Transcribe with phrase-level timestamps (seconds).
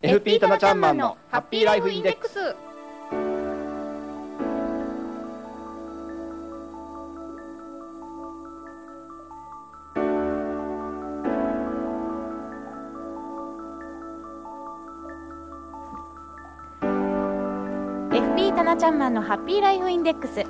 [0.00, 2.38] FP タナちゃんマンのハッピーライフインデックス。
[18.54, 20.44] タナちゃんマンのハッピーライフインデックス。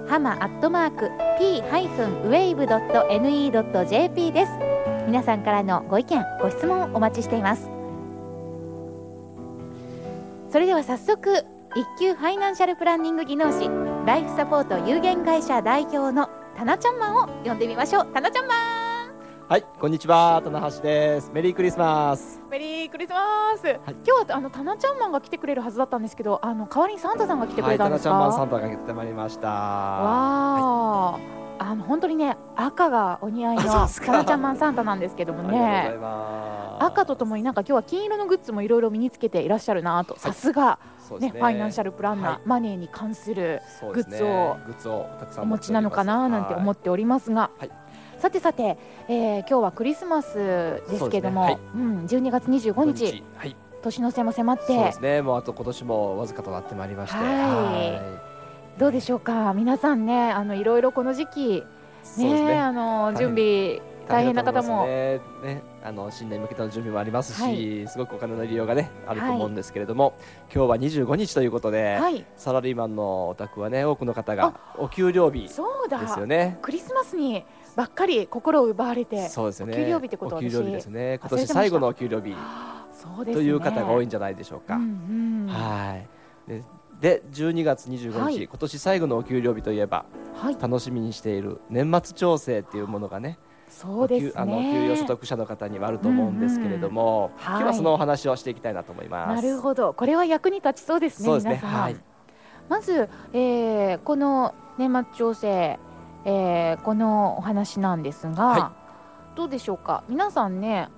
[0.09, 4.70] ハマアットマーク p-wave.ne.jp です。
[5.11, 7.69] 皆さんからのご意見ご質問お待ちしています
[10.53, 13.69] それでは早速一級ファイナンシャルプランニング技能士
[14.07, 19.11] ライフサポート有限会社代表のタナちゃんマンを呼んでみましょうタナちゃんマン
[19.49, 21.33] はい、こんにちは、棚橋です。
[21.35, 22.41] メリークリスマス。
[22.49, 28.11] メリークリスマス、はい、今日はあのタナちゃんマンが来てくれるはずだったんですけど、あの代わりにサンタさんが来てくれたんですか？
[28.13, 29.49] はい、タナちゃんマンサンタが来てまいりました。
[29.49, 31.23] わあ、はい、
[31.63, 35.95] あの本当にね赤がお似合いのタナちゃんマンサンタなんですけどもね。
[36.79, 40.79] 赤とともになんか今日は金色のグッズもいろいろ身につけていらっしゃるなと、さすが。
[41.19, 43.61] ね、ファイナンシャルプランナー、マネーに関する
[43.93, 44.57] グッズを
[45.39, 47.51] お持ちなのかななんて思っておりますが、
[48.19, 51.53] さてさて、えー、今日はクリスマスですけども、ね。
[51.53, 54.67] はい、うん、12月25日、はい、年の瀬も迫って。
[54.67, 55.21] そうですね。
[55.21, 57.19] もうあと今年もわずかとなってまいりまして。
[57.19, 58.30] はい
[58.81, 59.53] どうでしょうか？
[59.53, 61.63] 皆さんねあのいろいろこの時期
[62.17, 64.87] ね、ね、あの準備大変な方も。
[64.87, 70.15] ね、ね、あの新年向けての準備もありますし、はい、すごくお金の利用がねあると思うんですけれども、はい、
[70.55, 76.59] 今日は25日ということで、はい、サラリーマンのお宅はね多くの方がお給料日ですよね。
[76.63, 77.45] クリスマスに
[77.77, 79.77] ばっかり心を奪われてそうですね。
[79.77, 81.19] 給料日ってことはお給料日ですね。
[81.21, 82.37] 今年最後のお給料日ね、
[83.27, 86.51] という方が多いんじゃないでしょうか、うんうん、はい。
[86.51, 86.63] で
[87.01, 93.39] で12月25日、はい、今年最後のお給料日といえば、はい、楽しみにしている年末調整っていうものがね
[93.69, 99.43] そうです、ね、あの給与所得者の方にはあると思うんですけれども、うんうん、今日はそのお話をしていきたいなと思います。
[99.43, 101.27] なるほど、これは役に立ちそうですね。
[101.27, 101.57] そうですね。
[101.57, 101.97] はい、
[102.69, 105.79] まず、えー、この年末調整
[106.25, 108.73] えー、このお話なんですが、は
[109.35, 110.05] い、どうでしょうか。
[110.09, 110.89] 皆さんね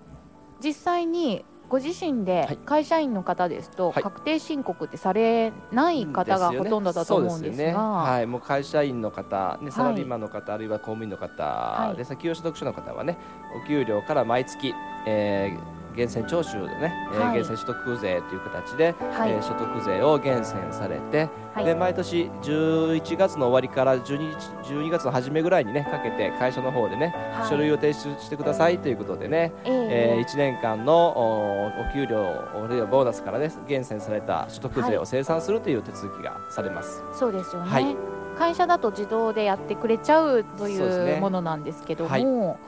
[0.62, 13.16] 実際にご自身で会社員の方ですと、確定申告ってされない方がほとんどだと思うんですが、ねね、はい、もう会社員の方、ね、サラリーマンの方、はい、あるいは公務員の方、はい、で先ほど所得者の方はね
[13.64, 14.74] お給料から毎月、
[15.06, 37.02] えー、源泉徴収でね、はい、えー、源泉所得税という形で、はい、えー、所得税を源泉されて、はい、で毎年11月の終わりから 12, 12月の初めぐらいにねかけて会社の方でね、はい、書類を提出してくださいということでね、えー、えー、1年間のおお給料あるいはボーナスからね源泉された所得税を生産するという手続きがされます。
[37.19, 37.97] そうですよね、
[38.38, 42.58] 会社だと自動でやってくれちゃうというものなんですけども、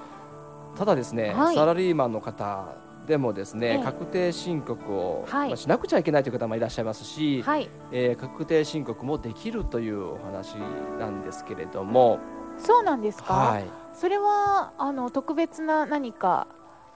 [0.77, 2.67] ただですね、サラリーマンの方
[3.07, 10.55] でもですね、えー、確定申告を、はい、まあ、しなくちゃいけないという方もいらっしゃいますし、はい、えー、確定申告もできるというお話
[10.99, 12.19] なんですけれども。
[12.59, 16.47] そうなんですか、はい、それはあの特別な何か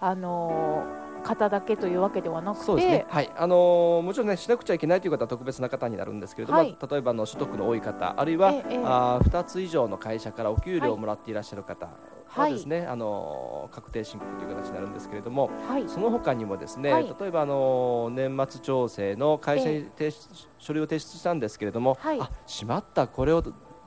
[0.00, 0.84] あの
[1.24, 2.74] 方だけというわけではなくて？
[2.76, 3.30] ね、はい。
[3.36, 11.88] あのー、もちろんねしなくちゃいけないという方は特別な方になるんですけれども、はい、例えばの所得の多い方あるいは、ええあ2つ以上の会社からお給料をもらっていらっしゃる方、
[12.28, 23.42] はですね、はい、あの確定申告という形になるんですけれども、はい、その他にもですね、はい、例えばあの年末調整の会社に提出、えー、書類を提出したんですけれども、あしまったこれを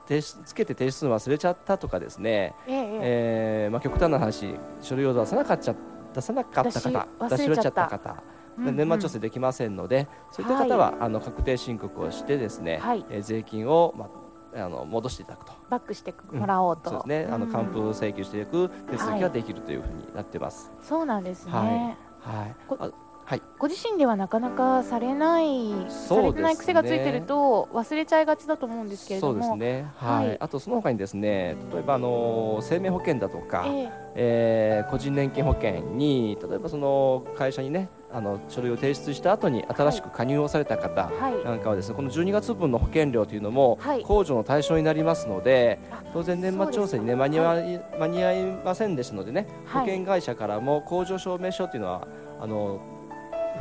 [0.08, 5.74] 提出つけて提出するの忘れちゃったとかですね、えー、えー、まあ、極端な話書類を出さなかった
[6.14, 8.22] 出さなかった方出し忘れちゃった方
[8.58, 14.21] 年末調整できませんのでそういった方は、あの確定申告をしてですね、はい、えー、税金を、まあ
[14.54, 20.70] あの戻していただくとバックしてもらおうと、うん、そうですね、あの還付請求していく手続きができるというふうになってます。
[20.86, 21.52] そうなんですね。
[21.52, 22.44] は
[22.78, 22.80] い。
[22.80, 22.92] はい。
[23.24, 29.32] はい、ご自身ではなかなかされない、ね、されてない癖がついてると忘れちゃいがちだと思うんですけれども。
[29.32, 41.10] そうですね、はい、はい、あとその他にですね例えばあの生命保険だとか、えー、えー、個人年金保険に例えばその会社にねあの書類を提出した後に新しく加入をされた方
[41.44, 45.78] なんかはですね、この12月分の保険料というのも控除の対象になりますので、
[46.12, 52.06] 当然年末調整にね間に合い間に合いませんでしたのでね、保険会社からも控除証明書というのは
[52.38, 52.80] あの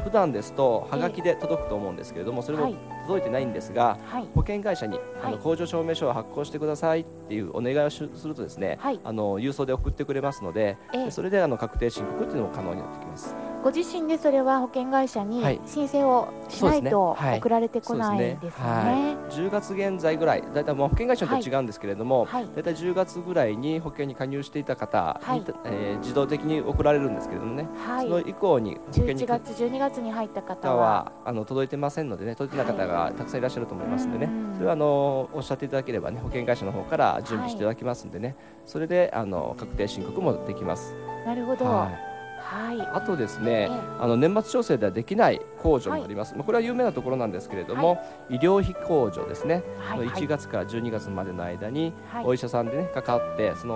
[0.04, 2.74] 普段ですとはがきで届くと思うんですけれども、それも
[3.06, 3.98] 届いてないんですが、
[4.34, 10.78] 保険会社に、あの工場証明書を発行してくださいっていうお願いをするとですね、あの郵送で送ってくれますので、
[11.10, 13.36] それであの確定申告っていうのも可能になってきます。
[13.64, 18.52] ご自身でそれは保険会社に申請をしないと送られてこないですね。
[18.58, 38.36] はい、10月現在ぐらい、だいたいもう保険会社と違うんですけれども、だいたい10月ぐらいに保険に加入していた方に、はい、えー、自動的に送られるんですけれどもね、はい、その以降に保険に11月12月に入った方はあの届いてませんのでね、届いてない方がたくさんいらっしゃると思いますのでね、それはあのおっしゃっていただければね、保険会社の方から準備していただきますんでね、
[38.66, 40.96] それであの確定申告もできます。
[41.26, 41.66] なるほど。
[41.66, 42.11] はい
[42.44, 47.96] はい、あとですね、あの年末調整ではできない控除もあります、はい、これは有名なところなんですけれども、は
[48.30, 51.94] い、医療費控除ですね、はい、1月から12月までの間に、
[52.24, 53.76] お医者さんでねかかってその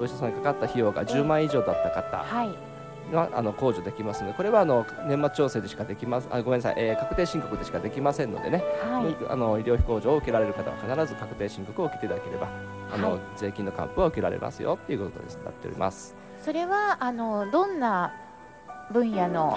[0.00, 2.24] お医者さんにかかった費用が10万以上だった方、
[3.12, 12.48] があの控除できますのでこれはあの年末調整でしかできますあごめんなさい、えー、確定申告でしかできませんのでね、はい、あの医療費控除を受けられる方は必ず確定申告を受けていただければ
[12.92, 16.27] あの、はい、税金の還付は受けられますよということになっております。
[16.44, 18.12] それはあのどんな
[18.92, 19.56] 分野の、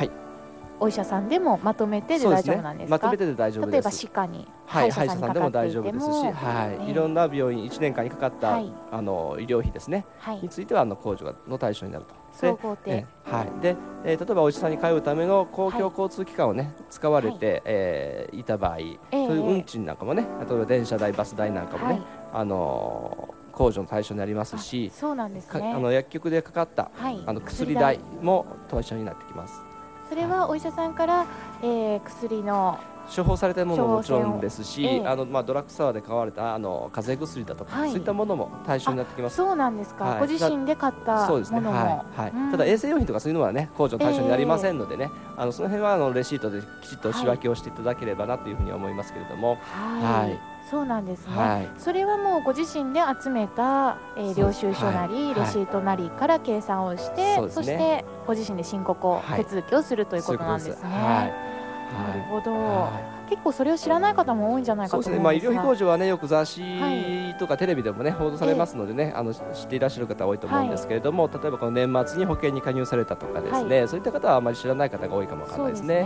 [0.80, 12.16] お医者さんでもまとめてで大丈夫なんですか、ね、まとめてで大丈夫例えば歯科にはい、歯医者さんでも大丈夫ですし、はい、いろんな病院1年間にかかった、はい、あの医療費ですね、はい、についてはあの控除の対象になると。
[12.34, 13.76] 総合で、はい、で、
[14.06, 22.02] えー、例えばお医者さんに通うための公共交通機関をね、使われて、はい、えー、いた場合、えー、そういう運賃なんかもね、例えば電車代、バス代なんかもね、
[22.34, 25.74] あのー控除の対象になりますし、そうなんですね。
[25.74, 29.62] あの薬局でかかった、はい、あの薬代も対象になってきます。
[30.10, 31.26] それはお医者さんから、
[31.62, 32.78] えー、薬の
[33.16, 39.36] 処方されたものももちろんですし、えあのまあドラッグストアで買われたあの風邪薬だとか、はい、そういったものも対象になってきます。
[39.36, 40.06] そうなんですか。
[40.06, 41.60] はい、ご自身で買ったそうですね。
[41.60, 42.20] はい。
[42.20, 50.51] はい、ただ衛生用品とかそういうのはね控除の対象になりませんのでね、えー、あのその辺はあのレシートできちっと仕分けをしていただければなというふうに思いますけれども、はい。
[50.70, 61.52] そうなんですね、はい、それはもうご自身で集めた、えー、領収書なり、はい、レシートなりから計算をして、はい、そしてご自身で申告を、手続きをするということなんですね。
[61.92, 62.90] なるほど、
[63.30, 76.04] 結構それを知らない方も多いんじゃないかと思すが、ね、まあ、医療費控除はねよく雑誌とかテレビでもね報道されますのでね、あの知っていらっしゃる方多いと思うんですけれども、例えばこの年末に保険に加入されたとかですね、そういった方はあまり知らない方が多いかもわからないですね。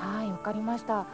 [0.00, 1.06] はい、わ、かりました。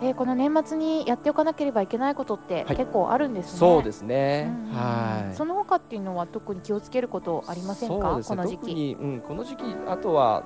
[0.00, 3.58] えー、この年末にやっておかなければいけないことって結構あるんですね。
[3.58, 4.50] そうですね。
[4.70, 5.36] うん、はい。
[5.36, 8.16] その他っていうのは特に気をつけることありませんか？
[8.16, 8.96] ね、この時期。
[9.00, 10.44] うん、この時期あとは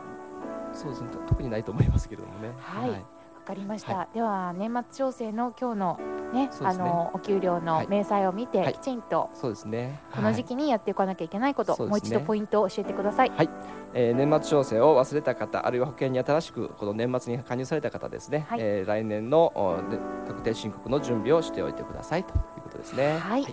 [0.73, 2.51] そうですね特にないと思いますけれどもね。
[2.59, 3.05] はい、はい
[3.47, 6.01] かりました、はい、では年末調整の今日の
[6.37, 6.51] ね、ね。
[6.63, 10.01] あのお給料の明細を見て、きちんと、そうですね。
[10.15, 13.33] この時期にやっていかなきゃいけないこと、もう一度ポイントを教えてください。
[13.35, 13.49] はい、
[13.95, 19.83] えー、年末調整を忘れた方あるいは保険に新しくこの年末に加入された方ですね、はい、えー、来年の
[20.27, 23.19] 確定申告の準備をしておいてくださいということですね。
[23.19, 23.49] はい、わ、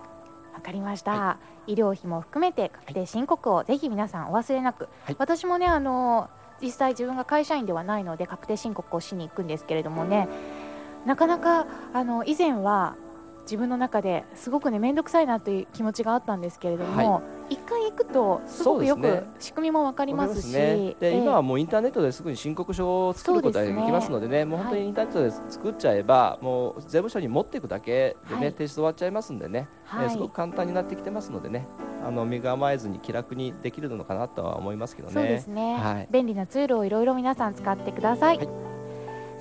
[0.61, 6.29] かりました、はい、医療費も含めて確定申告をぜひ皆さんお忘れなく、はい、私もねあの
[6.61, 10.27] 実際自分が会社員ではないので確定申告をしに行くんですけれどもね
[11.05, 12.95] なかなかあの以前は
[13.43, 31.67] 自分の中ですごくね面倒くさいなという気持ちがあったんですけれども、はい、一回行くとすごくよく仕組みも分かりますし、ね、で、今はもうインターネットですぐに申告書を作ることができますのでね、ね、もう本当にインターネットで作っちゃえば、はい、もう税務署に持っていくだけでね、はい、提出終わっちゃいますんでね、はい、すごく簡単になってきてますのでね
[32.05, 35.13] あの身構えずに気楽にできるのかなとは思いますけどね。
[35.13, 38.72] そうですね、はい、便利なツールをいろいろ皆さん使ってください